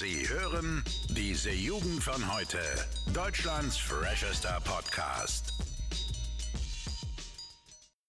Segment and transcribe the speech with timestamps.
[0.00, 2.56] Sie hören diese Jugend von heute.
[3.12, 5.52] Deutschlands freshester Podcast.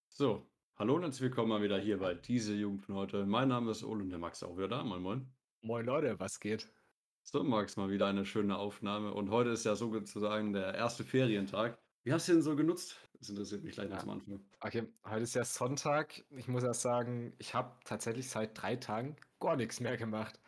[0.08, 0.46] So,
[0.78, 3.26] hallo und herzlich willkommen mal wieder hier bei diese Jugend von heute.
[3.26, 4.82] Mein Name ist Ole und der Max ist auch wieder da.
[4.82, 5.26] Moin, moin.
[5.60, 6.66] Moin Leute, was geht?
[7.24, 9.12] So, Max, mal wieder eine schöne Aufnahme.
[9.12, 11.78] Und heute ist ja sozusagen der erste Ferientag.
[12.04, 12.96] Wie hast du den so genutzt?
[13.18, 14.00] Das interessiert mich gleich noch Ja.
[14.00, 14.40] zum Anfang.
[14.60, 16.24] Okay, heute ist ja Sonntag.
[16.30, 20.40] Ich muss erst sagen, ich habe tatsächlich seit drei Tagen gar nichts mehr gemacht.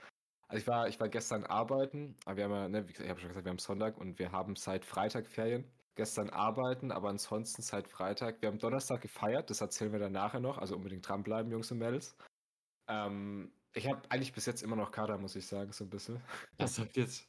[0.54, 3.10] Also ich war, ich war gestern arbeiten, aber wir haben ja, ne, wie gesagt, ich
[3.10, 5.64] habe schon gesagt, wir haben Sonntag und wir haben seit Freitag Ferien.
[5.96, 8.40] Gestern arbeiten, aber ansonsten seit Freitag.
[8.40, 11.78] Wir haben Donnerstag gefeiert, das erzählen wir dann nachher noch, also unbedingt dranbleiben, Jungs und
[11.78, 12.16] Mädels.
[12.88, 16.20] Ähm, ich habe eigentlich bis jetzt immer noch Kater, muss ich sagen, so ein bisschen.
[16.56, 17.28] Das sagt jetzt.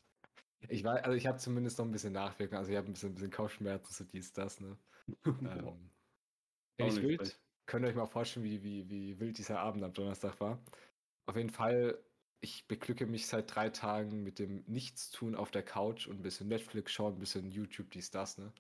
[0.70, 3.10] Ich weiß, also ich habe zumindest noch ein bisschen Nachwirkung, also ich habe ein bisschen,
[3.10, 4.78] ein bisschen Kopfschmerzen, so dies, das, ne?
[6.78, 7.40] Ähm, nicht wild.
[7.66, 10.60] Könnt ihr euch mal vorstellen, wie, wie, wie wild dieser Abend am Donnerstag war.
[11.28, 11.98] Auf jeden Fall,
[12.46, 16.48] ich beglücke mich seit drei Tagen mit dem Nichtstun auf der Couch und ein bisschen
[16.48, 18.54] Netflix schauen, ein bisschen YouTube, dies, das, ne?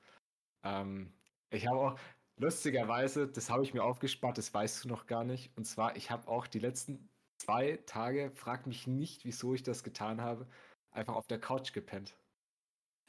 [0.63, 1.13] Ähm,
[1.51, 1.99] ich habe auch,
[2.37, 5.55] lustigerweise, das habe ich mir aufgespart, das weißt du noch gar nicht.
[5.55, 9.83] Und zwar, ich habe auch die letzten zwei Tage, frag mich nicht, wieso ich das
[9.83, 10.47] getan habe,
[10.89, 12.17] einfach auf der Couch gepennt.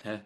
[0.03, 0.21] Hä?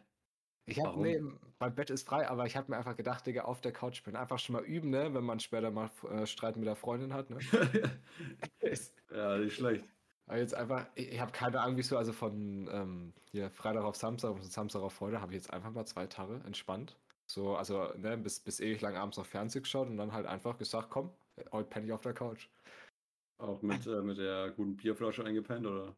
[0.67, 1.23] Ich habe, nee,
[1.61, 4.17] mein Bett ist frei, aber ich habe mir einfach gedacht, Digga, auf der Couch pennen.
[4.17, 7.31] Einfach schon mal üben, ne, wenn man später mal äh, Streit mit der Freundin hat,
[7.31, 7.39] ne?
[9.13, 10.00] Ja, nicht schlecht.
[10.31, 13.97] Aber jetzt einfach, ich, ich habe keine Ahnung, wieso, also von ähm, hier Freitag auf
[13.97, 16.97] Samstag und Samstag auf heute habe ich jetzt einfach mal zwei Tage entspannt.
[17.27, 20.57] So, also, ne, bis, bis ewig lang abends noch Fernsehen geschaut und dann halt einfach
[20.59, 21.11] gesagt, komm,
[21.53, 22.49] heute penne ich auf der Couch.
[23.39, 25.97] Auch mit, äh, mit der guten Bierflasche eingepennt, oder?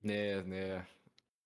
[0.00, 0.80] Nee, nee.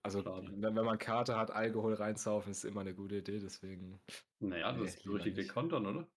[0.03, 4.01] Also, wenn, wenn man Karte hat, Alkohol reinzaufen, ist immer eine gute Idee, deswegen.
[4.39, 5.47] Naja, Nee, das ist lieber richtige nicht.
[5.47, 6.07] Kontern, oder?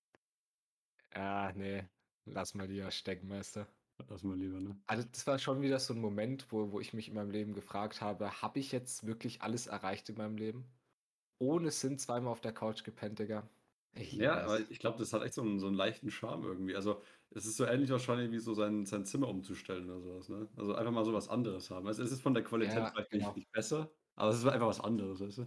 [1.15, 1.89] Ja, nee,
[2.27, 3.67] lass mal lieber stecken, Meister.
[4.09, 4.83] Lass mal lieber, ne?
[4.89, 7.55] Also das war schon wieder so ein Moment, wo, wo ich mich in meinem Leben
[7.55, 10.73] gefragt habe, habe ich jetzt wirklich alles erreicht in meinem Leben?
[11.39, 13.51] Ohne Sinn zweimal auf der Couch gepennt, Digga.
[13.95, 16.77] Ich Ja, aber ich glaube, das hat echt so einen, so einen leichten Charme irgendwie.
[16.77, 20.49] Also, es ist so ähnlich wahrscheinlich wie so sein, sein Zimmer umzustellen oder sowas, ne?
[20.57, 21.87] Also einfach mal so was anderes haben.
[21.87, 23.35] Also, es ist von der Qualität Ja, vielleicht genau.
[23.35, 25.47] nicht, nicht besser, aber es ist einfach was anderes, weißt du?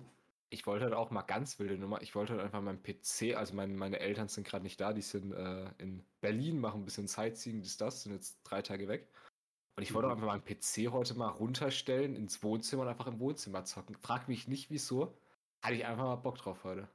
[0.51, 2.01] Ich wollte halt auch mal ganz wilde Nummer.
[2.01, 5.01] Ich wollte halt einfach meinen PC, also mein, meine Eltern sind gerade nicht da, die
[5.01, 9.07] sind äh, in Berlin, machen ein bisschen Sightseeing, das, das, sind jetzt drei Tage weg.
[9.75, 10.13] Und ich wollte Mhm.
[10.15, 13.95] einfach meinen PC heute mal runterstellen ins Wohnzimmer und einfach im Wohnzimmer zocken.
[13.95, 15.15] Frag mich nicht wieso.
[15.61, 16.89] Hatte ich einfach mal Bock drauf heute.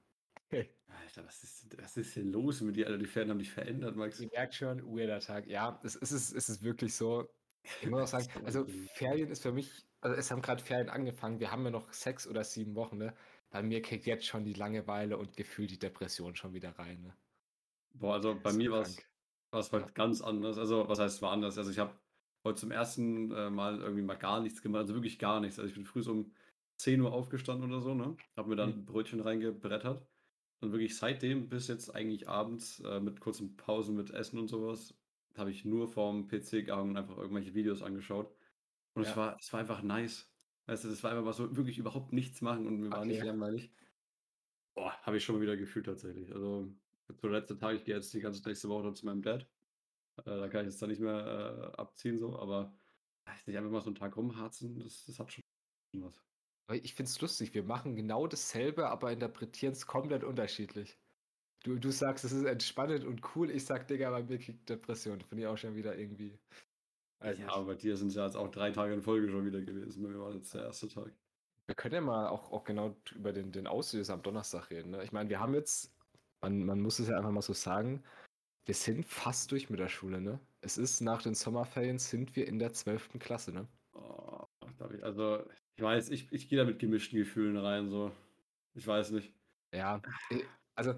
[0.51, 2.99] Alter, was ist, was ist denn los mit dir, Alter?
[2.99, 4.21] Die Pferde haben dich verändert, Max.
[4.21, 5.47] Ihr merkt schon, weirder Tag.
[5.47, 7.29] Ja, es, es, ist, es ist wirklich so.
[7.81, 8.67] Ich muss auch sagen, So also.
[8.95, 12.27] Ferien ist für mich, also es haben gerade Ferien angefangen, wir haben ja noch sechs
[12.27, 13.15] oder sieben Wochen, ne?
[13.55, 17.17] Bei mir kriegt jetzt schon die Langeweile und gefühlt die Depression schon wieder rein, ne?
[17.93, 19.09] Boah, also bei mir war es
[19.73, 19.95] Ja.
[19.95, 20.59] ganz anders.
[20.59, 21.59] Also, was heißt, war anders?
[21.59, 21.99] Also, ich habe
[22.45, 25.59] heute zum ersten äh, Mal irgendwie mal gar nichts gemacht, also wirklich gar nichts.
[25.59, 26.35] Also, ich bin früh so um
[26.77, 28.21] 10 Uhr aufgestanden oder so, ne?
[28.37, 28.81] Hab mir dann Mhm.
[28.81, 30.09] ein Brötchen reingebrettert.
[30.61, 34.99] Und wirklich seitdem bis jetzt eigentlich abends äh, mit kurzen Pausen mit Essen und sowas,
[35.37, 38.35] habe ich nur vorm PC gehangen und einfach irgendwelche Videos angeschaut.
[38.95, 39.17] Und es Ja.
[39.17, 40.34] war, es war einfach nice.
[40.67, 43.19] Weißt du, das war einfach mal so wirklich überhaupt nichts machen und mir war nicht
[43.19, 43.27] Okay.
[43.29, 43.71] langweilig.
[44.75, 46.33] Boah, habe ich schon mal wieder gefühlt tatsächlich.
[46.33, 46.75] Also,
[47.09, 49.43] so der letzte Tag, ich gehe jetzt die ganze nächste Woche dann zu meinem Dad.
[50.19, 52.79] Äh, da kann ich jetzt dann nicht mehr äh, abziehen, so, aber
[53.27, 55.43] weiß nicht, einfach mal so einen Tag rumharzen, das, das hat schon
[55.95, 56.25] was.
[56.73, 60.99] Ich find's lustig, wir machen genau dasselbe, aber interpretieren es komplett unterschiedlich.
[61.65, 65.21] Du, du sagst, es ist entspannend und cool, ich sag, Digga, bei mir kriegt Depression.
[65.23, 66.39] Finde ich auch schon wieder irgendwie.
[67.25, 69.47] Weiß ja, aber bei dir sind es ja jetzt auch drei Tage in Folge schon
[69.47, 70.03] wieder gewesen.
[70.03, 71.11] Bei mir war jetzt der erste Tag.
[71.67, 74.91] Wir können ja mal auch, auch genau über den, den Auslöser am Donnerstag reden.
[74.91, 75.03] Ne?
[75.03, 75.95] Ich meine, wir haben jetzt,
[76.43, 78.05] man, man muss es ja einfach mal so sagen,
[78.67, 80.39] wir sind fast durch mit der Schule, ne?
[80.61, 83.19] Es ist nach den Sommerferien sind wir in der 12.
[83.19, 83.67] Klasse, ne?
[83.95, 84.45] Oh,
[84.93, 85.45] ich, also,
[85.77, 88.13] ich weiß, ich, ich gehe da mit gemischten Gefühlen rein, so.
[88.75, 89.33] Ich weiß nicht.
[89.75, 90.95] Ja, eh, also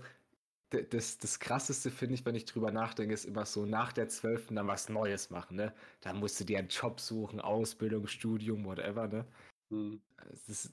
[0.71, 4.49] das, das krasseste finde ich, wenn ich drüber nachdenke, ist immer so nach der 12.
[4.51, 5.73] dann was Neues machen, ne?
[6.01, 9.27] Da musst du dir einen Job suchen, Ausbildung, Studium, whatever, ne?
[9.71, 10.01] Hm.
[10.33, 10.73] Es ist,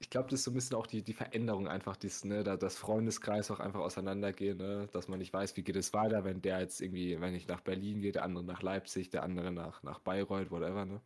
[0.00, 2.56] ich glaube, das ist so ein bisschen auch die, die Veränderung einfach, dies, ne, da
[2.56, 6.42] das Freundeskreis auch einfach auseinandergehen, ne, dass man nicht weiß, wie geht es weiter, wenn
[6.42, 9.82] der jetzt irgendwie, wenn ich nach Berlin gehe, der andere nach Leipzig, der andere nach,
[9.82, 11.00] nach Bayreuth, whatever, ne.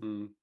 [0.00, 0.34] Hm.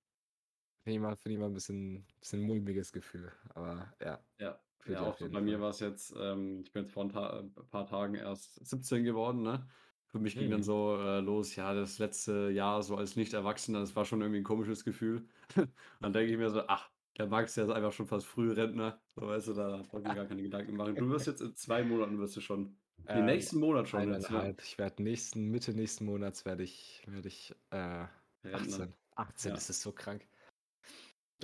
[0.86, 4.24] Finde ich mal, finde ich mal ein bisschen, bisschen mulmiges Gefühl, aber ja.
[4.40, 7.10] Ja, ja, auch so bei mir war es jetzt, ähm, ich bin jetzt vor ein,
[7.10, 9.68] Ta ein paar Tagen erst 17 geworden, ne?
[10.08, 10.64] Für mich ging dann Mhm.
[10.64, 14.44] so äh, los, ja, das letzte Jahr so als Nicht-Erwachsener, das war schon irgendwie ein
[14.44, 15.28] komisches Gefühl.
[16.02, 19.02] dann denke ich mir so, ach, der Max, der ist einfach schon fast Frührentner.
[19.08, 20.96] So, weißt du, da brauche ich mir gar keine Gedanken machen.
[20.98, 22.78] Du wirst jetzt in zwei Monaten wirst du schon.
[22.98, 24.08] Den Ähm, nächsten Monat schon.
[24.12, 24.56] Jetzt, ne?
[24.62, 28.08] Ich werde nächsten, Mitte nächsten Monats werde ich, werde ich äh,
[28.44, 28.54] Rentner.
[28.54, 28.94] 18.
[29.16, 29.56] 18 Ja.
[29.56, 30.28] das ist so krank.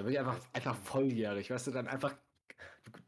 [0.02, 2.16] Da bin ich einfach, einfach volljährig, weißt du, dann einfach,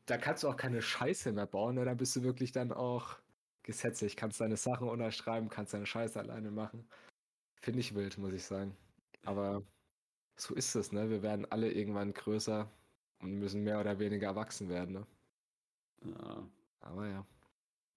[0.06, 1.86] da kannst du auch keine Scheiße mehr bauen, ne?
[1.86, 3.18] da bist du wirklich dann auch
[3.63, 6.88] gesetzlich, kannst deine Sachen unterschreiben, kannst deine Scheiße alleine machen.
[7.63, 8.78] Finde ich wild, muss ich sagen.
[9.24, 9.63] Aber
[10.36, 11.10] so ist es, ne?
[11.10, 12.69] Wir werden alle irgendwann größer
[13.22, 15.07] und müssen mehr oder weniger erwachsen werden, ne?
[16.06, 16.48] Ja.
[16.81, 17.25] Aber ja.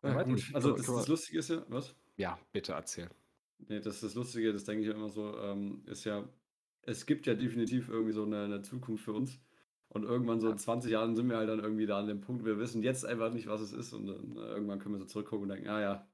[0.04, 0.42] Ja, gut.
[0.54, 1.94] Also das, das Lustige ist ja, was?
[2.16, 3.10] Ja, bitte erzähl.
[3.58, 6.26] Nee, das ist das Lustige, das denke ich immer so, ähm, ist ja,
[6.86, 9.40] es gibt ja definitiv irgendwie so eine, eine Zukunft für uns.
[9.88, 12.44] Und irgendwann so in 20 Jahren sind wir halt dann irgendwie da an dem Punkt,
[12.44, 13.92] wir wissen jetzt einfach nicht, was es ist.
[13.92, 16.08] Und dann äh, irgendwann können wir so zurückgucken und denken, ah ja,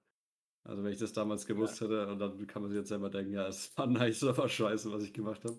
[0.65, 3.33] also wenn ich das damals gewusst hätte, und dann kann man sich jetzt selber denken,
[3.33, 5.59] ja, es war nice, aber scheiße, was ich gemacht habe.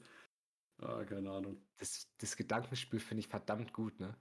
[0.79, 1.61] Ah, keine Ahnung.
[1.77, 4.15] Das, das Gedankenspiel finde ich verdammt gut, ne?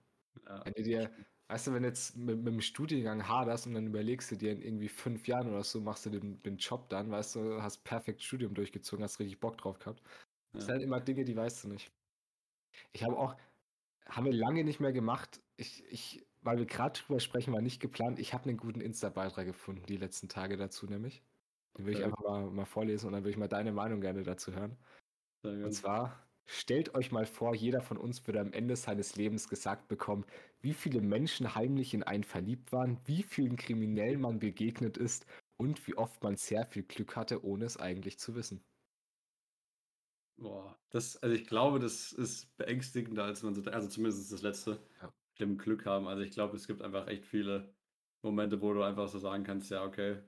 [0.46, 1.10] Ja, Wenn du dir,
[1.48, 4.52] weißt du, wenn du jetzt mit, mit dem Studiengang haderst und dann überlegst du dir
[4.52, 7.84] in irgendwie fünf Jahren oder so, machst du den, den Job dann, weißt du, hast
[7.84, 10.02] perfekt Studium durchgezogen, hast richtig Bock drauf gehabt.
[10.52, 11.92] Das sind halt immer Dinge, die weißt du nicht.
[12.92, 13.36] Ich habe auch,
[14.06, 15.40] haben wir lange nicht mehr gemacht.
[15.56, 18.18] Ich, ich, weil wir gerade drüber sprechen, war nicht geplant.
[18.18, 21.22] Ich habe einen guten Insta-Beitrag gefunden, die letzten Tage dazu nämlich.
[21.78, 24.22] Den will ich einfach mal, mal vorlesen und dann will ich mal deine Meinung gerne
[24.24, 24.76] dazu hören.
[25.42, 29.48] sehr Und zwar, stellt euch mal vor, jeder von uns würde am Ende seines Lebens
[29.48, 30.26] gesagt bekommen,
[30.60, 35.26] wie viele Menschen heimlich in einen verliebt waren, wie vielen Kriminellen man begegnet ist
[35.56, 38.64] und wie oft man sehr viel Glück hatte, ohne es eigentlich zu wissen.
[40.36, 44.88] Boah, das, also ich glaube, das ist beängstigender, als man so, also zumindest das letzte,
[45.00, 45.12] Ja.
[45.38, 46.08] dem Glück haben.
[46.08, 47.74] Also ich glaube, es gibt einfach echt viele
[48.22, 50.22] Momente, wo du einfach so sagen kannst, ja, okay,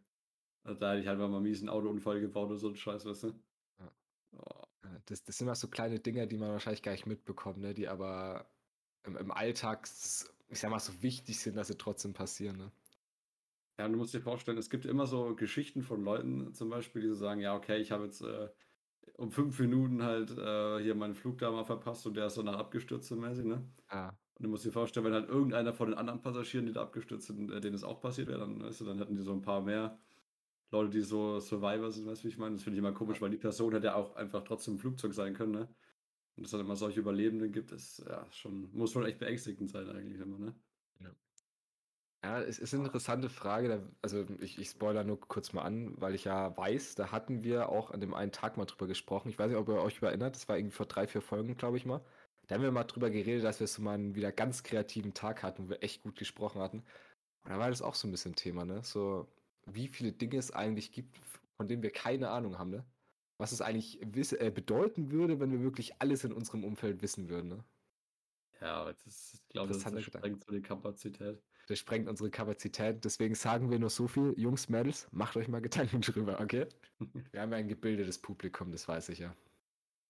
[0.65, 3.25] also da hätte ich halt mal einen miesen Autounfall gebaut oder so ein Scheiß, weißt
[3.25, 3.45] du?
[3.79, 3.93] Ja.
[4.31, 7.59] Boah, Ja, Das, das sind immer so kleine Dinge, die man wahrscheinlich gar nicht mitbekommt,
[7.59, 7.75] ne?
[7.75, 8.51] die aber
[9.05, 12.57] im, im Alltag, s- ich sag mal, so wichtig sind, dass sie trotzdem passieren.
[12.57, 12.73] Ne?
[13.79, 17.03] Ja, und du musst dir vorstellen, es gibt immer so Geschichten von Leuten zum Beispiel,
[17.03, 18.51] die so sagen, ja, okay, ich habe jetzt äh,
[19.17, 22.59] um fünf Minuten halt äh, hier meinen Flug da mal verpasst und der ist danach
[22.59, 23.57] abgestürzt so mäßig, ne?
[23.89, 26.83] Ah, Und du musst dir vorstellen, wenn halt irgendeiner von den anderen Passagieren, die da
[26.83, 29.33] abgestürzt sind, äh, denen es auch passiert wäre, dann, weißt du, dann hätten die so
[29.33, 29.99] ein paar mehr
[30.73, 32.57] Leute, die so Survivor sind, weißt du, wie ich meine?
[32.57, 35.15] Das finde ich immer komisch, weil die Person hätte ja auch einfach trotzdem im Flugzeug
[35.15, 35.75] sein können, ne?
[36.37, 39.89] Und es dann immer solche Überlebenden gibt, ist ja schon, muss schon echt beängstigend sein
[39.91, 40.55] eigentlich immer, ne?
[42.25, 43.83] Ja, es ist eine interessante Frage.
[44.01, 47.69] Also ich, ich spoiler nur kurz mal an, weil ich ja weiß, da hatten wir
[47.69, 49.29] auch an dem einen Tag mal drüber gesprochen.
[49.29, 51.77] Ich weiß nicht, ob ihr euch erinnert, das war irgendwie vor drei, vier Folgen, glaube
[51.77, 52.01] ich mal.
[52.47, 55.43] Da haben wir mal drüber geredet, dass wir so mal einen wieder ganz kreativen Tag
[55.43, 56.79] hatten, wo wir echt gut gesprochen hatten.
[56.79, 58.83] Und da war das auch so ein bisschen Thema, ne?
[58.83, 59.29] So,
[59.67, 61.19] wie viele Dinge es eigentlich gibt,
[61.59, 62.87] von denen wir keine Ahnung haben, ne?
[63.37, 67.51] Was es eigentlich äh, bedeuten würde, wenn wir wirklich alles in unserem Umfeld wissen würden,
[67.51, 67.65] ne?
[68.63, 71.43] Ja, aber das ist, ich glaube, das Interessanter ist sprengt so die Kapazität.
[71.67, 73.05] Das sprengt unsere Kapazität.
[73.05, 74.35] Deswegen sagen wir nur so viel.
[74.39, 76.69] Jungs, Mädels, macht euch mal Gedanken drüber, okay?
[77.33, 79.37] Wir haben ja ein gebildetes Publikum, das weiß ich ja.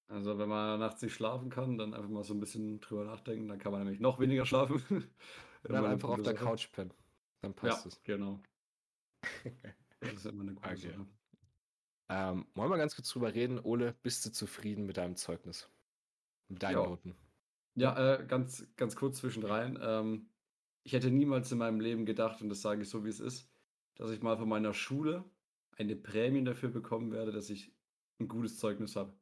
[0.09, 3.49] Also wenn man nachts nicht schlafen kann, dann einfach mal so ein bisschen drüber nachdenken,
[3.49, 4.83] dann kann man nämlich noch weniger schlafen.
[5.63, 6.35] Dann einfach auf der.
[6.35, 6.93] Couch pennen.
[7.41, 8.03] Dann Ja, passt es.
[8.05, 8.43] genau.
[10.01, 10.77] Das ist immer eine gute Okay.
[10.77, 11.07] Sache.
[12.09, 13.59] Ähm, wollen wir ganz kurz drüber reden?
[13.61, 15.71] Ole, bist du zufrieden mit deinem Zeugnis?
[16.49, 16.83] Mit deinen Ja.
[16.83, 17.17] Noten?
[17.77, 19.79] Ja, äh, ganz, ganz kurz zwischendrein.
[19.81, 20.34] Ähm,
[20.85, 23.51] ich hätte niemals in meinem Leben gedacht, und das sage ich so, wie es ist,
[23.97, 25.25] dass ich mal von meiner Schule
[25.77, 27.75] eine Prämie dafür bekommen werde, dass ich
[28.21, 29.15] ein gutes Zeugnis habe.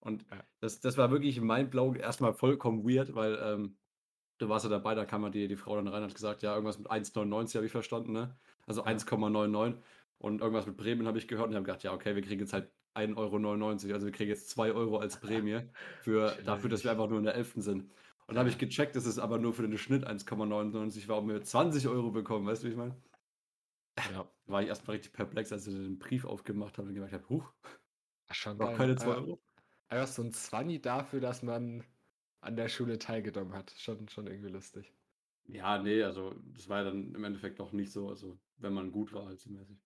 [0.00, 0.44] Und Ja.
[0.60, 3.78] das, das war wirklich mindblowing, erstmal vollkommen weird, weil ähm,
[4.38, 6.42] du warst ja dabei, da kam mal die, die Frau dann rein und hat gesagt,
[6.42, 8.38] ja, irgendwas mit 1,99 habe ich verstanden, ne?
[8.66, 8.90] Also Ja.
[8.90, 9.80] 1,99
[10.18, 12.52] und irgendwas mit Bremen habe ich gehört und habe gedacht, ja, okay, wir kriegen jetzt
[12.52, 15.62] halt 1,99 Euro, also wir kriegen jetzt 2 Euro als Prämie
[16.00, 17.62] für, dafür, dass wir einfach nur in der 11.
[17.62, 17.90] sind.
[18.26, 21.28] Und da habe ich gecheckt, dass es aber nur für den Schnitt 1,99 war und
[21.28, 23.00] wir 20 Euro bekommen, weißt du, wie ich meine?
[24.12, 24.30] Ja.
[24.46, 27.52] War ich erstmal richtig perplex, als ich den Brief aufgemacht habe und gemerkt habe, huch,
[28.32, 29.42] Schon noch keine 2 Einfach- Euro.
[29.88, 31.84] Einfach so ein Zwanni dafür, dass man
[32.40, 33.70] an der Schule teilgenommen hat.
[33.76, 34.92] Schon, schon irgendwie lustig.
[35.44, 38.90] Ja, nee, also das war ja dann im Endeffekt auch nicht so, also wenn man
[38.90, 39.78] gut war, halt so mäßig.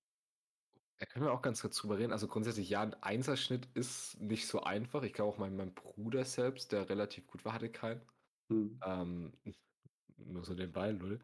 [0.98, 2.12] Da können wir auch ganz kurz drüber reden.
[2.12, 5.02] Also grundsätzlich, ja, ein Einserschnitt ist nicht so einfach.
[5.02, 8.00] Ich glaube auch mein, mein Bruder selbst, der relativ gut war, hatte keinen.
[8.50, 8.80] Hm.
[8.84, 9.32] Ähm,
[10.18, 11.20] nur so den Ball, null.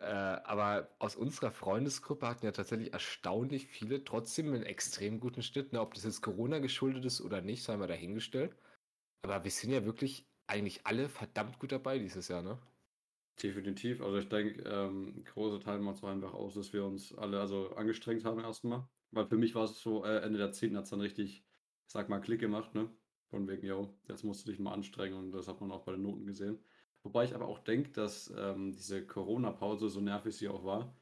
[0.00, 5.72] Äh, aber aus unserer Freundesgruppe hatten ja tatsächlich erstaunlich viele trotzdem einen extrem guten Schnitt.
[5.72, 5.80] Ne?
[5.80, 8.56] Ob das jetzt Corona geschuldet ist oder nicht, sei mal dahingestellt.
[9.22, 12.58] Aber wir sind ja wirklich eigentlich alle verdammt gut dabei dieses Jahr, ne?
[13.42, 14.00] Definitiv.
[14.02, 17.70] Also ich denke, ähm, große Teil macht es einfach aus, dass wir uns alle also
[17.74, 18.88] angestrengt haben erstmal.
[19.10, 20.76] Weil für mich war es so, äh, Ende der 10.
[20.76, 22.96] hat es dann richtig, ich sag mal, Klick gemacht, ne?
[23.32, 25.92] Von wegen, yo, jetzt musst du dich mal anstrengen und das hat man auch bei
[25.92, 26.58] den Noten gesehen.
[27.02, 30.94] Wobei ich aber auch denke, dass ähm, diese Corona-Pause, so nervig sie auch war,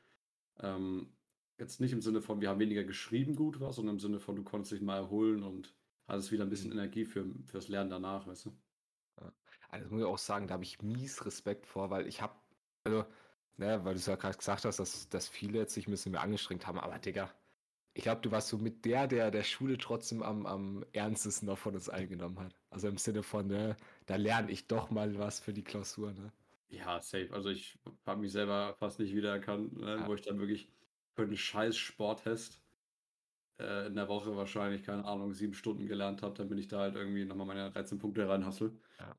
[0.60, 1.12] ähm,
[1.58, 4.36] jetzt nicht im Sinne von, wir haben weniger geschrieben gut war, sondern im Sinne von,
[4.36, 5.74] du konntest dich mal erholen und
[6.06, 8.52] hattest wieder ein bisschen Energie für, fürs Lernen danach, weißt du?
[9.70, 12.34] Also das muss ich auch sagen, da habe ich mies Respekt vor, weil ich habe,
[12.84, 13.04] also,
[13.56, 16.12] ne, weil du es ja gerade gesagt hast, dass, dass viele jetzt sich ein bisschen
[16.12, 17.28] mehr angestrengt haben, aber Digga,
[17.94, 21.58] ich glaube, du warst so mit der, der der Schule trotzdem am, am ernstesten noch
[21.58, 22.60] von uns eingenommen hat.
[22.70, 26.32] Also im Sinne von, ne, da lerne ich doch mal was für die Klausur, ne?
[26.68, 27.32] Ja, safe.
[27.32, 30.06] Also ich habe mich selber fast nicht wiedererkannt, ne, Ja.
[30.06, 30.72] wo ich dann wirklich
[31.16, 32.62] für einen scheiß Sporttest
[33.60, 36.96] äh, in der Woche wahrscheinlich, keine Ahnung, sieben Stunden gelernt habe, damit ich da halt
[36.96, 38.80] irgendwie nochmal meine 13 Punkte reinhassel.
[38.98, 39.16] Ja.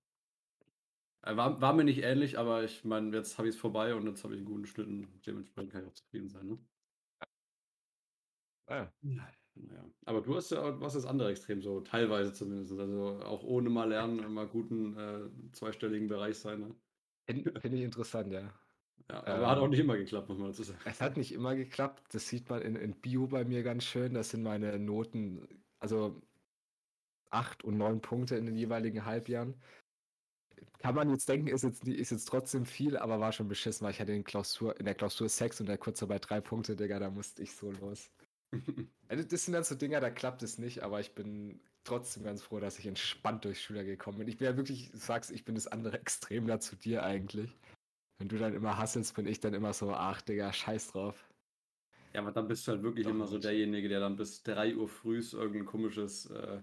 [1.24, 4.06] Äh, war, war mir nicht ähnlich, aber ich meine, jetzt habe ich es vorbei und
[4.08, 6.48] jetzt habe ich einen guten Schnitt und dementsprechend kann ich auch zufrieden sein.
[6.48, 6.60] Ne?
[8.72, 8.94] Ja.
[9.56, 9.86] Naja.
[10.06, 12.72] Aber du hast ja was das andere Extrem, so teilweise zumindest.
[12.72, 16.62] Also auch ohne mal lernen, immer guten äh, zweistelligen Bereich sein.
[16.62, 16.76] Ne?
[17.26, 18.54] Finde find ich interessant, ja.
[19.10, 20.80] Ja, aber hat auch Ähm, nicht immer geklappt, muss man dazu sagen.
[20.86, 22.14] Es hat nicht immer geklappt.
[22.14, 24.14] Das sieht man in, in Bio bei mir ganz schön.
[24.14, 25.48] Das sind meine Noten,
[25.80, 26.22] also
[27.30, 29.56] acht und neun Punkte in den jeweiligen Halbjahren.
[30.80, 33.92] Kann man jetzt denken, ist jetzt, ist jetzt trotzdem viel, aber war schon beschissen, weil
[33.92, 37.10] ich hatte in, Klausur, in der Klausur sechs und der Kurzarbeit drei Punkte, Digga, da
[37.10, 38.12] musste ich so los.
[39.08, 42.42] Also das sind dann so Dinger, da klappt es nicht, aber ich bin trotzdem ganz
[42.42, 44.28] froh, dass ich entspannt durchs Schüler gekommen bin.
[44.30, 47.58] Ich bin ja wirklich, du sagst, ich bin das andere Extrem da zu dir eigentlich.
[48.20, 51.28] Wenn du dann immer hasselst, bin ich dann immer so, ach Digga, scheiß drauf.
[52.14, 53.44] Ja, aber dann bist du halt wirklich Doch immer so nicht.
[53.44, 56.62] derjenige, der dann bis 3 Uhr frühs irgendein komisches äh,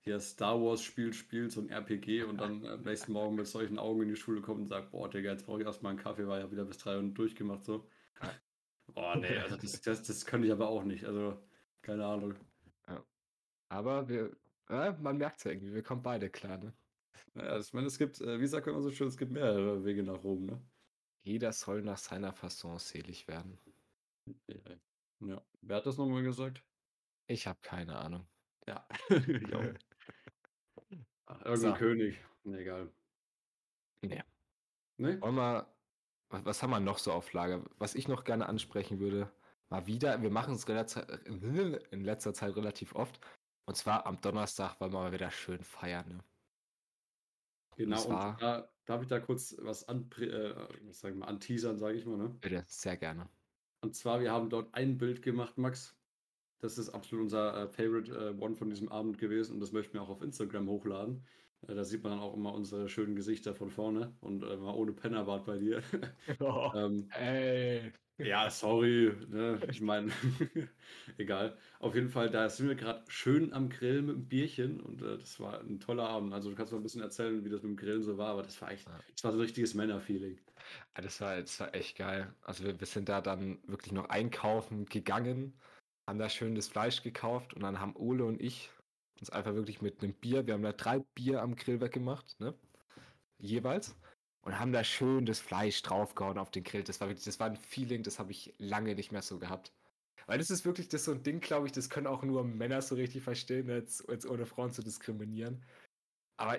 [0.00, 3.78] hier Star Wars Spiel spielt, so ein RPG und dann am nächsten Morgen mit solchen
[3.78, 6.26] Augen in die Schule kommt und sagt, boah, Digga, jetzt brauche ich erstmal einen Kaffee,
[6.26, 7.86] war ja wieder bis 3 Uhr durchgemacht so.
[8.98, 11.04] Boah, nee, also das, das, das könnte ich aber auch nicht.
[11.04, 11.40] Also,
[11.82, 12.34] keine Ahnung.
[13.68, 14.36] Aber wir,
[14.70, 16.74] äh, man merkt es ja irgendwie, wir kommen beide klar, ne?
[17.34, 20.02] Naja, ich meine, es gibt, äh, wie sagt man so schön, es gibt mehrere Wege
[20.02, 20.60] nach Rom, ne?
[21.22, 23.58] Jeder soll nach seiner Fasson selig werden.
[24.48, 24.56] Ja.
[25.20, 25.42] ja.
[25.60, 26.64] Wer hat das nochmal gesagt?
[27.26, 28.26] Ich habe keine Ahnung.
[28.66, 29.64] Ja, ich auch.
[31.44, 31.74] Irgendein So.
[31.74, 32.18] König.
[32.44, 32.90] Nee, egal.
[34.02, 34.22] Nee.
[34.96, 35.20] Ne?
[35.20, 35.77] Wollen wir,
[36.30, 37.64] was, was haben wir noch so auf Lager?
[37.78, 39.30] Was ich noch gerne ansprechen würde,
[39.70, 40.64] mal wieder, wir machen es
[41.90, 43.20] in letzter Zeit relativ oft.
[43.66, 46.08] Und zwar am Donnerstag wollen wir mal wieder schön feiern.
[46.08, 46.24] Ne?
[47.76, 51.98] Genau, und war- da darf ich da kurz was an, äh, sagen wir, anteasern, sage
[51.98, 52.30] ich mal, ne?
[52.40, 53.28] Bitte, sehr gerne.
[53.82, 55.97] Und zwar, wir haben dort ein Bild gemacht, Max.
[56.60, 59.94] Das ist absolut unser äh, Favorite äh, One von diesem Abend gewesen und das möchten
[59.94, 61.24] wir auch auf Instagram hochladen.
[61.66, 64.74] Äh, da sieht man dann auch immer unsere schönen Gesichter von vorne und äh, mal
[64.74, 65.82] ohne Pennerbart bei dir.
[66.74, 67.92] ähm, Ey.
[68.18, 69.60] ja, sorry, ne?
[69.70, 70.10] ich meine,
[71.18, 71.56] egal.
[71.78, 75.18] Auf jeden Fall, da sind wir gerade schön am Grillen mit einem Bierchen und äh,
[75.18, 76.32] das war ein toller Abend.
[76.34, 78.42] Also du kannst mal ein bisschen erzählen, wie das mit dem Grillen so war, aber
[78.42, 80.40] das war echt, das war so ein richtiges Männerfeeling.
[80.96, 82.34] Ja, das war, das war echt geil.
[82.42, 85.58] Also wir, wir sind da dann wirklich noch einkaufen gegangen,
[86.08, 88.70] haben da schön das Fleisch gekauft und dann haben Ole und ich
[89.20, 92.54] uns einfach wirklich mit einem Bier, wir haben da drei Bier am Grill weggemacht, ne?
[93.38, 93.94] Jeweils.
[94.40, 96.82] Und haben da schön das Fleisch draufgehauen auf den Grill.
[96.82, 99.74] Das war wirklich, das war ein Feeling, das habe ich lange nicht mehr so gehabt.
[100.26, 102.80] Weil das ist wirklich das so ein Ding, glaube ich, das können auch nur Männer
[102.80, 105.62] so richtig verstehen, jetzt, jetzt ohne Frauen zu diskriminieren.
[106.38, 106.58] Aber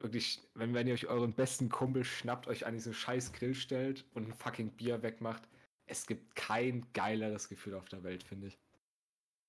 [0.00, 4.04] wirklich, wenn, wenn ihr euch euren besten Kumpel schnappt, euch an diesen scheiß Grill stellt
[4.14, 5.42] und ein fucking Bier wegmacht,
[5.86, 8.58] es gibt kein geileres Gefühl auf der Welt, finde ich.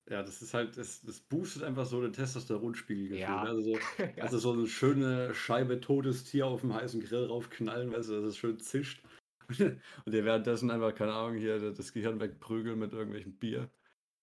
[0.10, 3.18] Ja, das ist halt, das, das boostet einfach so den Testosteronspiegel.
[3.20, 3.44] Ja.
[3.44, 3.50] ne?
[3.50, 3.80] Also, so,
[4.22, 8.32] also so eine schöne Scheibe totes Tier auf dem heißen Grill raufknallen, weißt du, dass
[8.32, 9.04] es schön zischt.
[9.50, 13.70] Und ihr währenddessen einfach, keine Ahnung, hier das Gehirn wegprügeln mit irgendwelchem Bier.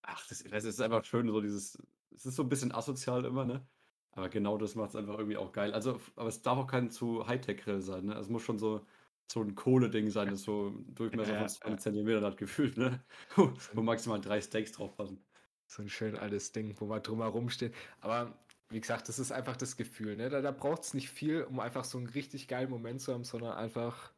[0.03, 1.79] Ach, das, das ist einfach schön, so dieses,
[2.15, 3.67] es ist so ein bisschen asozial immer, ne?
[4.13, 5.73] Aber genau das macht es einfach irgendwie auch geil.
[5.73, 8.15] Also, aber es darf auch kein zu Hightech-Grill sein, ne?
[8.15, 8.87] Es muss schon so,
[9.31, 11.49] so ein Kohleding sein, das so Durchmesser von ja.
[11.49, 13.05] 20 Zentimetern hat gefühlt, ne?
[13.37, 15.26] Wo, wo maximal drei Steaks drauf passen.
[15.67, 17.75] So ein schön altes Ding, wo man drumherum steht.
[18.01, 18.39] Aber
[18.71, 20.17] wie gesagt, das ist einfach das Gefühl.
[20.17, 20.29] Ne?
[20.29, 23.25] Da, da braucht es nicht viel, um einfach so einen richtig geilen Moment zu haben,
[23.25, 24.13] sondern einfach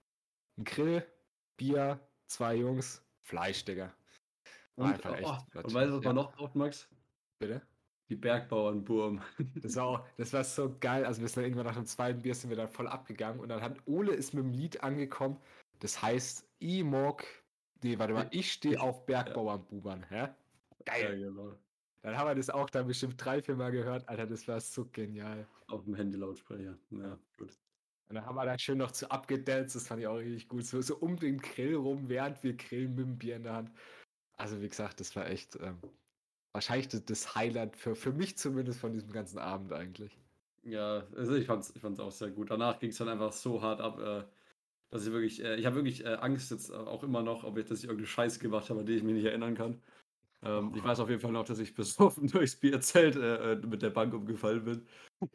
[0.57, 1.07] ein Grill,
[1.57, 3.93] Bier, zwei Jungs, Fleisch, Digga.
[4.77, 5.27] Und, einfach echt.
[5.27, 6.89] oh, und weißt du, was ja, man noch braucht, Max?
[7.39, 7.63] Bitte?
[8.09, 9.21] Die Bergbauernburm.
[9.63, 11.05] Das war, auch, das war so geil.
[11.05, 13.61] Also wir sind irgendwann nach dem zweiten Bier sind wir dann voll abgegangen und dann
[13.61, 15.37] hat Ole ist mit dem Lied angekommen.
[15.81, 17.27] Das heißt, ich mag,
[17.83, 20.17] nee, warte mal, ich stehe auf Bergbauernbubern, hä?
[20.17, 20.35] Ja,
[20.89, 21.19] Geil.
[21.19, 21.59] genau.
[22.03, 24.09] Dann haben wir das auch dann bestimmt drei, vier Mal gehört.
[24.09, 25.47] Alter, das war so genial.
[25.67, 26.79] Auf dem Handy-Lautsprecher.
[26.91, 27.59] Ja, gut.
[28.09, 30.65] Und dann haben wir dann schön noch zu abgedanced, das fand ich auch richtig gut.
[30.65, 33.71] So, so um den Grill rum, während wir grillen mit dem Bier in der Hand.
[34.39, 35.79] Also wie gesagt, das war echt ähm,
[36.53, 40.17] wahrscheinlich das, Highlight für, für mich zumindest von diesem ganzen Abend eigentlich.
[40.63, 42.51] Ja, also ich fand's, ich fand's auch sehr gut.
[42.51, 44.25] Danach ging es dann einfach so hart ab, äh,
[44.91, 47.67] dass ich wirklich, äh, ich habe wirklich äh, Angst jetzt auch immer noch, ob ich,
[47.67, 49.83] dass ich irgendeine Scheiße gemacht habe, an die ich mich nicht erinnern kann.
[50.43, 53.83] Ähm, ich weiß auf jeden Fall noch, dass ich besoffen durchs Bierzelt äh, äh, mit
[53.83, 54.87] der Bank umgefallen bin.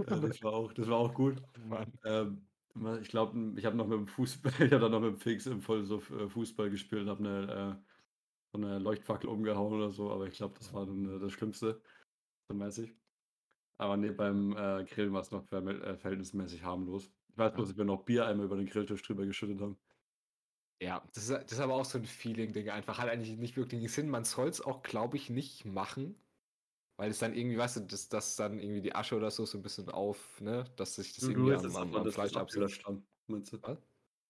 [0.07, 1.41] Äh, das, war auch, das war auch gut.
[1.67, 1.91] Mann.
[2.05, 2.47] Ähm,
[3.01, 5.45] Ich glaube, ich habe noch mit dem Fußball, ich habe dann noch mit dem Fix
[5.47, 7.85] im Voll so äh, Fußball gespielt, habe eine, äh,
[8.53, 11.81] so eine Leuchtfackel umgehauen oder so, aber ich glaube, das war dann äh, das Schlimmste,
[12.49, 12.95] so mäßig.
[13.79, 14.51] Aber nee, beim
[14.87, 17.11] Grillen war es noch äh, verhältnismäßig harmlos.
[17.29, 19.77] Ich weiß bloß, dass wir noch Biereimer über den Grilltisch drüber geschüttet haben.
[20.81, 22.97] Ja, das ist, das ist aber auch so ein Feeling-Ding einfach.
[22.99, 24.09] Hat eigentlich nicht wirklich Sinn.
[24.09, 26.19] Man soll es auch, glaube ich, nicht machen.
[26.97, 29.57] Weil es dann irgendwie, weißt du, dass, dass dann irgendwie die Asche oder so so
[29.57, 33.07] ein bisschen auf, ne, dass sich das du irgendwie am, am, am Fleisch abgelöscht haben,
[33.27, 33.59] meinst du?
[33.61, 33.79] Was?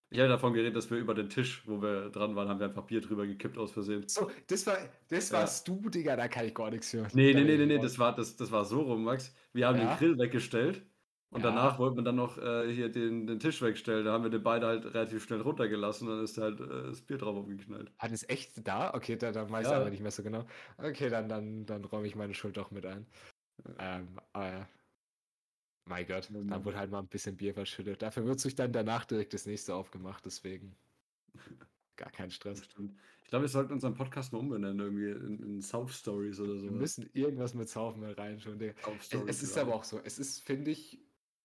[0.10, 2.68] Ich hatte davon geredet, dass wir über den Tisch, wo wir dran waren, haben wir
[2.68, 4.04] einfach Bier drüber gekippt aus Versehen.
[4.08, 5.40] So, das war, das Ja.
[5.40, 7.12] warst du, Digga, da kann ich gar nichts hören.
[7.16, 9.36] Nee, nee, nee, nee, nee, das war, das, das war so rum, Max.
[9.54, 9.80] Wir haben Ja.
[9.80, 10.88] den Grill weggestellt
[11.34, 11.50] und Ja.
[11.50, 14.06] danach wollten wir dann noch äh, hier den, den Tisch wegstellen.
[14.06, 17.18] Da haben wir den beide halt relativ schnell runtergelassen dann ist halt äh, das Bier
[17.18, 17.92] drauf umgeknallt.
[17.98, 18.94] Hat es echt da?
[18.94, 19.78] Okay, da, dann weiß ich Ja.
[19.82, 20.46] aber nicht mehr so genau.
[20.78, 23.08] Okay, dann, dann, dann räume ich meine Schuld auch mit ein.
[23.80, 24.68] Ähm, aber,
[25.86, 26.66] mein Gott, Ja, da Mann.
[26.66, 28.02] wurde halt mal ein bisschen Bier verschüttet.
[28.02, 30.76] Dafür wird sich dann danach direkt das nächste aufgemacht, deswegen
[31.98, 32.64] gar kein Stress.
[32.64, 32.96] stimmt.
[33.24, 36.64] Ich glaube, wir sollten unseren Podcast mal umbenennen, irgendwie in, in South Stories oder so.
[36.66, 38.74] Wir müssen irgendwas mit Saufen mal rein schon, Digga.
[39.00, 41.00] South Es, es ist aber auch so, es ist, finde ich,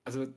[0.04, 0.34] also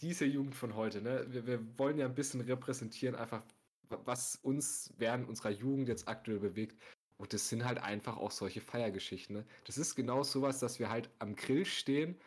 [0.00, 3.44] diese Jugend von heute, ne, wir, wir wollen ja ein bisschen repräsentieren, einfach,
[3.88, 6.80] wa- was uns während unserer Jugend jetzt aktuell bewegt.
[7.16, 9.36] Und das sind halt einfach auch solche Feiergeschichten.
[9.36, 9.46] Ne?
[9.64, 12.20] Das ist genau sowas, dass wir halt am Grill stehen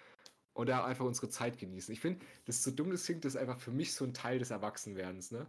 [0.54, 1.94] und da einfach unsere Zeit genießen.
[1.94, 4.14] Ich finde, das ist so dumm das klingt, das ist einfach für mich so ein
[4.14, 5.48] Teil des Erwachsenwerdens, ne?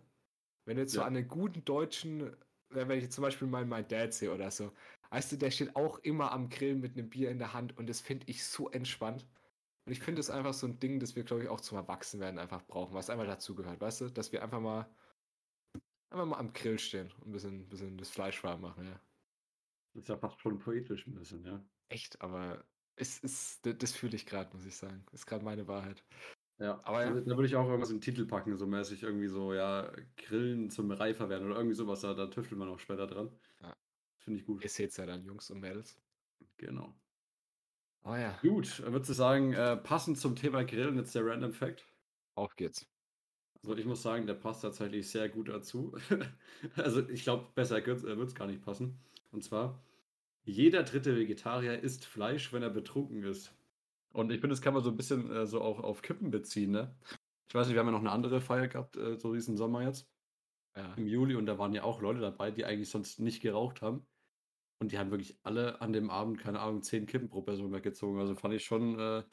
[0.67, 1.07] Wenn du jetzt so Ja.
[1.07, 2.37] an einen guten Deutschen, äh,
[2.71, 4.73] wenn ich jetzt zum Beispiel mal meinen Dad sehe oder so,
[5.11, 7.89] weißt du, der steht auch immer am Grill mit einem Bier in der Hand und
[7.89, 9.29] das finde ich so entspannt.
[9.89, 12.39] Und ich finde es einfach so ein Ding, das wir, glaube ich, auch zum Erwachsenwerden
[12.39, 14.11] einfach brauchen, was einfach dazugehört, weißt du?
[14.11, 14.87] Dass wir einfach mal
[16.11, 19.01] einfach mal am Grill stehen und ein bisschen, bisschen das Fleisch warm machen, ja.
[19.95, 21.65] Das ist ja fast schon poetisch ein bisschen, ja.
[21.89, 22.67] Echt, aber
[22.97, 25.07] es ist, das, das fühle ich gerade, muss ich sagen.
[25.13, 26.05] Ist gerade meine Wahrheit.
[26.59, 27.15] Ja, Aber ja.
[27.15, 30.69] Da, würde ich auch irgendwas in den Titel packen, so mäßig irgendwie so, ja, Grillen
[30.69, 33.31] zum Reifer werden oder irgendwie sowas, da, da tüftelt man auch später dran.
[33.63, 33.75] Ja.
[34.19, 34.63] Finde ich gut.
[34.63, 35.99] Ihr seht's ja dann, Jungs und Mädels.
[36.59, 36.95] Genau.
[38.05, 41.87] Oh ja, Gut, würdest du sagen, äh, passend zum Thema Grillen jetzt der Random Fact?
[42.37, 42.87] auf geht's.
[43.63, 45.97] Also ich muss sagen, der passt tatsächlich sehr gut dazu.
[46.77, 49.01] also ich glaube, besser wird es gar nicht passen.
[49.33, 49.83] Und zwar,
[50.45, 53.57] jeder dritte Vegetarier isst Fleisch, wenn er betrunken ist.
[54.13, 56.73] Und ich finde, das kann man so ein bisschen äh, so auch auf Kippen beziehen,
[56.73, 56.99] ne?
[57.49, 59.83] Ich weiß nicht, wir haben ja noch eine andere Feier gehabt, äh, so diesen Sommer
[59.85, 60.11] jetzt,
[60.75, 60.97] Ja.
[60.97, 64.09] im Juli, und da waren ja auch Leute dabei, die eigentlich sonst nicht geraucht haben.
[64.81, 68.21] Und die haben wirklich alle an dem Abend, keine Ahnung, zehn Kippen pro Person weggezogen.
[68.21, 69.25] Also fand ich schon äh,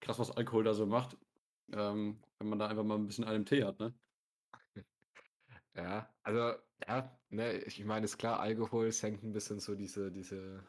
[0.00, 1.16] krass, was Alkohol da so macht.
[1.72, 3.94] Ähm, wenn man da einfach mal ein bisschen einen Tee hat, ne?
[5.76, 6.54] Ja, also,
[6.86, 10.64] ja, ne, ich meine, ist klar, Alkohol senkt ein bisschen so diese, diese,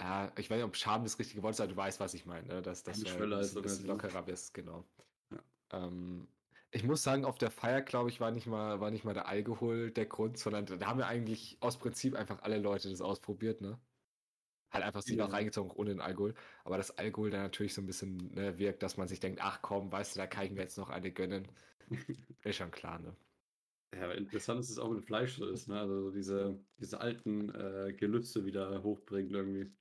[0.00, 2.24] ja, ich weiß nicht, ob Scham das richtige Wort ist, aber du weißt, was ich
[2.24, 2.62] meine, ne?
[2.62, 4.86] dass, dass du halt ein bisschen, bisschen lockerer bist, genau.
[5.30, 5.42] Ja.
[5.72, 6.26] Ähm,
[6.72, 9.28] ich muss sagen, auf der Feier, glaube ich, war nicht mal, war nicht mal der
[9.28, 13.60] Alkohol der Grund, sondern da haben wir eigentlich aus Prinzip einfach alle Leute das ausprobiert,
[13.60, 13.80] ne?
[14.72, 15.26] Halt einfach sich Ja.
[15.26, 16.34] auch reingezogen ohne den Alkohol.
[16.64, 19.62] Aber das Alkohol dann natürlich so ein bisschen ne, wirkt, dass man sich denkt, ach
[19.62, 21.48] komm, weißt du, da kann ich mir jetzt noch eine gönnen.
[22.44, 23.16] Ist schon klar, ne?
[23.94, 25.78] Ja, aber interessant ist es auch mit Fleisch so ist, ne?
[25.80, 29.76] Also so diese, diese alten äh, Gelüste wieder hochbringt irgendwie.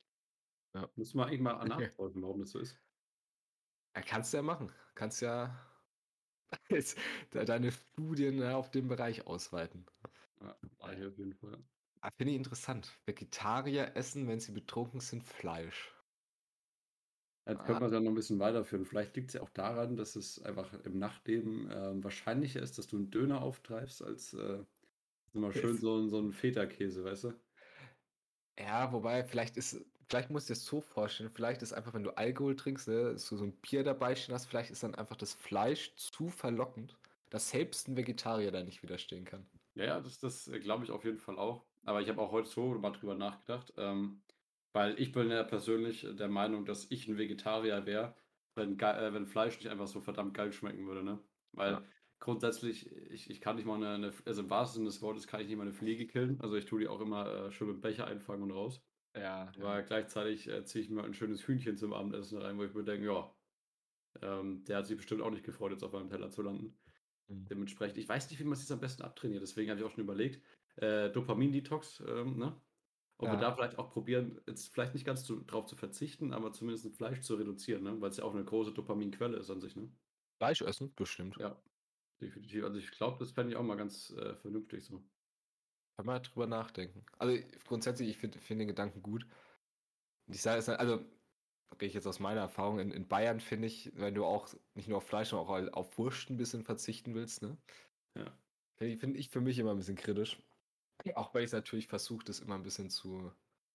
[0.74, 0.92] Ja.
[0.96, 2.82] Muss man eigentlich mal nachfolgen, warum das so ist.
[3.96, 4.72] Ja, kannst du ja machen.
[4.96, 5.60] Kannst ja
[7.32, 9.86] deine Studien ja, auf dem Bereich ausweiten.
[10.42, 11.64] Ja, mach ich auf jeden Fall.
[12.02, 13.00] Ah, Finde ich interessant.
[13.06, 15.94] Vegetarier essen, wenn sie betrunken sind, Fleisch.
[17.48, 17.66] Jetzt Ah.
[17.66, 18.86] könnte man es ja noch ein bisschen weiterführen.
[18.86, 22.88] Vielleicht liegt es ja auch daran, dass es einfach im Nachtleben ähm, wahrscheinlicher ist, dass
[22.88, 24.64] du einen Döner auftreibst, als äh,
[25.34, 27.34] immer schön so, so einen Feta-Käse, weißt du?
[28.58, 32.04] Ja, wobei, vielleicht ist, vielleicht musst du dir das so vorstellen, vielleicht ist einfach, wenn
[32.04, 35.16] du Alkohol trinkst, ne, so, so ein Bier dabei stehen hast, vielleicht ist dann einfach
[35.18, 36.98] das Fleisch zu verlockend,
[37.30, 39.50] dass selbst ein Vegetarier da nicht widerstehen kann.
[39.74, 41.68] Ja, ja, das, das äh, glaube ich auf jeden Fall auch.
[41.84, 44.24] Aber ich habe auch heute so mal drüber nachgedacht, ähm,
[44.74, 48.16] weil ich bin ja persönlich der Meinung, dass ich ein Vegetarier wäre,
[48.56, 51.24] wenn, äh, wenn Fleisch nicht einfach so verdammt geil schmecken würde, ne?
[51.54, 51.88] Weil Ja.
[52.20, 55.42] grundsätzlich, ich, ich kann nicht mal eine, eine, also im wahrsten Sinne des Wortes kann
[55.42, 56.40] ich nicht mal eine Fliege killen.
[56.42, 58.86] Also ich tue die auch immer äh, schön mit Becher einfangen und raus.
[59.16, 62.74] Ja, Aber gleichzeitig äh, ziehe ich mir ein schönes Hühnchen zum Abendessen rein, wo ich
[62.74, 63.36] mir denke, ja,
[64.22, 66.80] ähm, der hat sich bestimmt auch nicht gefreut, jetzt auf meinem Teller zu landen.
[67.30, 67.52] Mhm.
[67.52, 69.92] Dementsprechend, ich weiß nicht, wie man es jetzt am besten abtrainiert, deswegen habe ich auch
[69.92, 70.44] schon überlegt,
[70.78, 72.62] äh, Dopamin-Detox, ähm, ne?
[73.20, 73.40] Ob wir Ja.
[73.40, 76.94] da vielleicht auch probieren, jetzt vielleicht nicht ganz zu, drauf zu verzichten, aber zumindest ein
[76.94, 78.02] Fleisch zu reduzieren, ne?
[78.02, 79.92] Weil es ja auch eine große Dopaminquelle ist an sich, ne?
[80.40, 81.40] Fleisch essen, bestimmt.
[81.40, 81.62] Ja,
[82.22, 82.64] definitiv.
[82.66, 85.11] Also ich glaube, das fände ich auch mal ganz äh, vernünftig so.
[86.02, 87.06] Kann man drüber nachdenken.
[87.20, 87.38] Also
[87.68, 89.28] grundsätzlich, ich finde find den Gedanken gut.
[90.26, 91.06] Ich sage es halt, also
[91.78, 94.90] gehe ich jetzt aus meiner Erfahrung, in, in Bayern finde ich, wenn du auch nicht
[94.90, 97.56] nur auf Fleisch, sondern auch auf Wurst ein bisschen verzichten willst, ne?
[98.18, 98.36] Ja.
[98.80, 100.42] Finde ich, find ich für mich immer ein bisschen kritisch.
[101.14, 103.32] Auch weil ich natürlich versuche, das immer ein bisschen zu,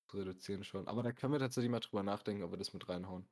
[0.08, 0.88] zu reduzieren schon.
[0.88, 3.24] Aber da können wir tatsächlich mal drüber nachdenken, ob wir das mit reinhauen.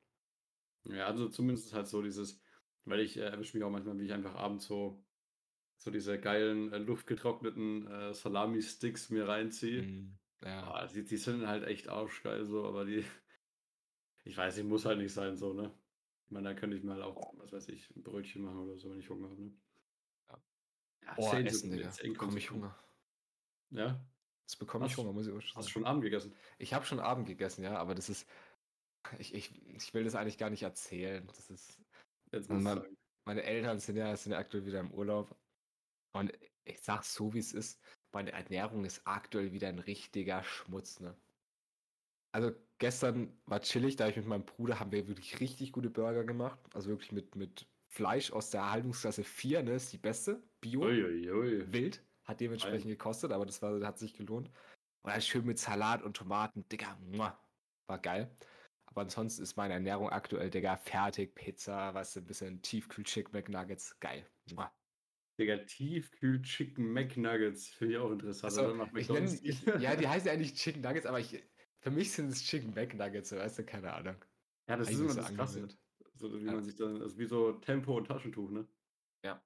[0.85, 2.39] Ja, also zumindest halt so dieses,
[2.85, 5.03] weil ich äh, erwische mich auch manchmal, wie ich einfach abends so,
[5.77, 9.83] so diese geilen, äh, luftgetrockneten äh, Salami-Sticks mir reinziehe.
[9.83, 10.63] Mm, ja.
[10.63, 13.05] Ah, die, die sind halt echt arschgeil so, aber die,
[14.23, 15.71] ich weiß nicht, muss halt nicht sein so, ne?
[16.25, 18.89] Ich meine, da könnte ich mal auch, was weiß ich, ein Brötchen machen oder so,
[18.89, 19.53] wenn ich Hunger habe, ne?
[20.29, 20.43] Ja.
[21.03, 21.91] Ja, Oh, Essen, Digga.
[21.91, 22.49] zehn Bekomme ich.
[22.49, 22.75] Hunger.
[23.69, 24.03] Ja?
[24.41, 26.33] Jetzt bekomme ich Hunger, muss ich auch schon Hast du schon Abend gegessen?
[26.57, 28.27] Ich habe schon Abend gegessen, ja, aber das ist.
[29.19, 31.27] Ich, ich, ich will das eigentlich gar nicht erzählen.
[31.27, 31.79] Das ist.
[32.31, 32.85] Jetzt du man-.
[33.25, 35.35] Meine Eltern sind ja, sind ja aktuell wieder im Urlaub.
[36.15, 36.31] Und
[36.63, 37.77] ich sag's so, wie es ist.
[38.13, 41.13] Meine Ernährung ist aktuell wieder ein richtiger Schmutz, ne?
[42.31, 46.23] Also gestern war chillig, da ich mit meinem Bruder haben wir wirklich richtig gute Burger
[46.23, 46.57] gemacht.
[46.73, 49.73] Also wirklich mit, mit Fleisch aus der Erhaltungsklasse 4, ne?
[49.73, 50.41] Ist die beste.
[50.61, 50.83] Bio.
[50.83, 51.73] Uiuiui.
[51.73, 52.01] Wild.
[52.23, 54.49] Hat dementsprechend gekostet, aber das war, hat sich gelohnt.
[55.03, 57.37] Und dann schön mit Salat und Tomaten, Digga, muah,
[57.87, 58.33] war geil.
[58.85, 63.99] Aber ansonsten ist meine Ernährung aktuell, Digga, fertig, Pizza, weißt du, ein bisschen Tiefkühl-Chick McNuggets,
[63.99, 64.25] geil.
[64.53, 64.73] Muah.
[65.37, 68.57] Digga, Tiefkühl Chicken McNuggets finde ich auch interessant.
[68.57, 71.43] Also, ich nenn, ich, ja, die heißen ja eigentlich Chicken Nuggets, aber ich,
[71.79, 74.15] für mich sind es Chicken McNuggets, weißt du, keine Ahnung.
[74.67, 75.67] Ja, das ist Eigentlich immer so das Krasse.
[76.15, 76.53] So wie Ja.
[76.53, 78.65] man sich dann, also wie so Tempo und Taschentuch, ne?
[79.23, 79.43] Ja.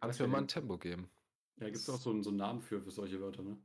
[0.00, 1.10] Kannst mir mal ein Tempo geben.
[1.58, 3.56] Ja, gibt es auch so, einen- so einen Namen für, für solche Wörter, ne?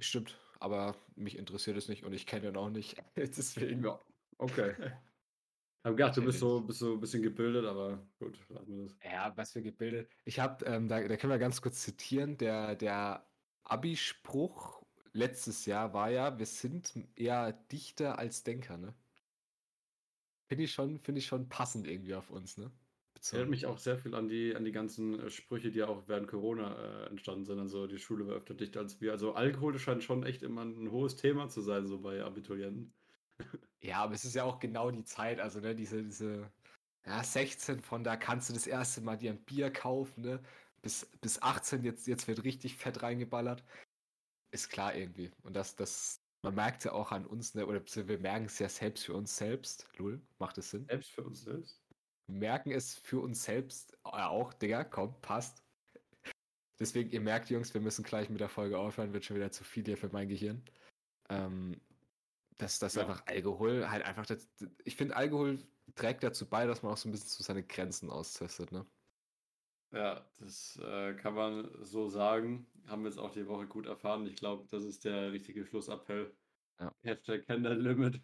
[0.00, 2.96] Stimmt, aber mich interessiert es nicht und ich kenne ihn auch nicht.
[3.16, 3.84] Deswegen.
[3.84, 4.00] Ja,
[4.38, 4.74] okay.
[5.84, 8.84] Ich habe gedacht, du bist so, bist so ein bisschen gebildet, aber gut, lassen wir
[8.84, 8.96] das.
[9.04, 10.10] Ja, was für gebildet.
[10.24, 13.30] Ich habe, ähm, da, da können wir ganz kurz zitieren, der, der
[13.64, 18.94] Abi-Spruch letztes Jahr war ja, wir sind eher Dichter als Denker, ne?
[20.48, 22.72] Finde ich schon, finde ich schon passend irgendwie auf uns, ne?
[23.12, 26.08] Das erinnert mich auch sehr viel an die, an die ganzen äh, Sprüche, die auch
[26.08, 27.58] während Corona äh, entstanden sind.
[27.58, 29.12] Also die Schule war öfter dichter als wir.
[29.12, 32.94] Also Alkohol scheint schon echt immer ein hohes Thema zu sein, so bei Abiturienten.
[33.84, 36.50] Ja, aber es ist ja auch genau die Zeit, also ne, diese, diese,
[37.04, 40.42] ja, 16 von da kannst du das erste Mal dir ein Bier kaufen, ne?
[40.80, 43.62] Bis, bis 18, jetzt, jetzt wird richtig fett reingeballert.
[44.52, 45.30] Ist klar irgendwie.
[45.42, 47.66] Und das, das, man merkt ja auch an uns, ne?
[47.66, 49.86] Oder wir merken es ja selbst für uns selbst.
[49.98, 50.86] Lul, macht es Sinn?
[50.86, 51.82] Selbst für uns selbst.
[52.26, 55.62] Wir merken es für uns selbst ja, auch, Digga, komm, passt.
[56.80, 59.62] Deswegen, ihr merkt, Jungs, wir müssen gleich mit der Folge aufhören, wird schon wieder zu
[59.62, 60.64] viel hier für mein Gehirn.
[61.28, 61.78] Ähm,
[62.58, 63.02] dass das Ja.
[63.02, 64.48] einfach Alkohol halt einfach, das,
[64.84, 65.58] ich finde, Alkohol
[65.94, 68.86] trägt dazu bei, dass man auch so ein bisschen zu seine Grenzen austestet, ne?
[69.92, 72.66] Ja, das äh, kann man so sagen.
[72.86, 74.26] Haben wir jetzt auch die Woche gut erfahren.
[74.26, 76.36] Ich glaube, das ist der richtige Schlussappell.
[76.78, 76.94] Ja.
[77.02, 78.22] Hashtag Candle Limit,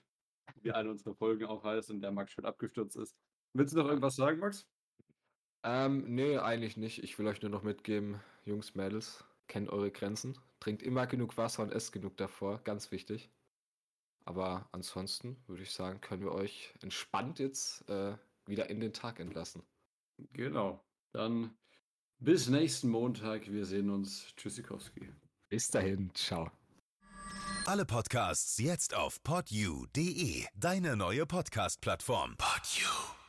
[0.63, 3.19] wie eine unserer Folgen auch heißt und der Max schon abgestürzt ist.
[3.55, 4.69] Willst du noch irgendwas sagen, Max?
[5.63, 7.03] Ähm, nee, eigentlich nicht.
[7.03, 10.39] Ich will euch nur noch mitgeben, Jungs, Mädels, kennt eure Grenzen.
[10.59, 13.31] Trinkt immer genug Wasser und esst genug davor, ganz wichtig.
[14.25, 19.21] Aber ansonsten würde ich sagen, können wir euch entspannt jetzt äh, wieder in den Tag
[19.21, 19.63] entlassen.
[20.33, 20.85] Genau.
[21.13, 21.57] Dann
[22.19, 23.51] bis nächsten Montag.
[23.51, 24.35] Wir sehen uns.
[24.37, 25.09] Tschüssikowski.
[25.49, 26.51] Bis dahin, ciao.
[27.67, 32.37] Alle Podcasts jetzt auf podyou.de, deine neue Podcast-Plattform.
[32.37, 33.20] Podyou.